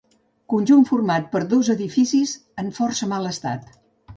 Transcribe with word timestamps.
Conjunt 0.53 0.87
format 0.91 1.27
per 1.35 1.41
dos 1.51 1.69
edificis 1.75 2.33
en 2.65 2.75
força 2.81 3.11
mal 3.13 3.33
estat. 3.35 3.71